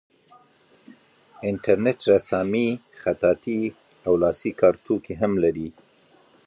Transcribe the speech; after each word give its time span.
انټرنیټ 1.49 1.99
رسامي 2.13 2.67
خطاطي 3.01 3.59
او 4.05 4.13
لاسي 4.23 4.51
کار 4.59 4.73
ټولګي 4.83 5.13
هم 5.21 5.33
لري. 5.43 5.69